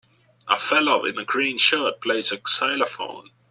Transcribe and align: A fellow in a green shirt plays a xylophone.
A 0.47 0.57
fellow 0.57 1.05
in 1.05 1.19
a 1.19 1.23
green 1.23 1.59
shirt 1.59 2.01
plays 2.01 2.31
a 2.31 2.41
xylophone. 2.47 3.29